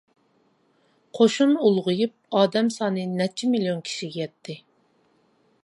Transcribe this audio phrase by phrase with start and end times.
[1.17, 4.57] قوشۇن ئۇلغىيىپ، ئادەم سانى نەچچە مىليون كىشىگە يەتتى.